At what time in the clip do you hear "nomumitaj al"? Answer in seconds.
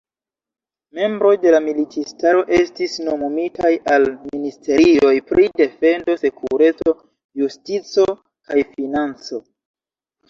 3.09-4.07